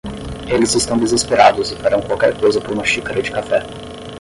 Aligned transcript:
Eles 0.47 0.73
estão 0.73 0.97
desesperados 0.97 1.69
e 1.69 1.75
farão 1.75 2.01
qualquer 2.01 2.35
coisa 2.35 2.59
por 2.59 2.71
uma 2.71 2.83
xícara 2.83 3.21
de 3.21 3.29
café. 3.29 3.61